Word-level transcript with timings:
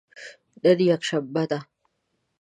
نن 0.63 0.79
یکشنبه 0.91 1.43
ده 1.49 1.59